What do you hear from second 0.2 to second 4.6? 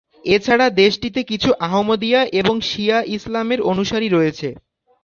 এছাড়া দেশটিতে কিছু আহমদিয়া এবং শিয়া ইসলামের অনুসারী রয়েছে।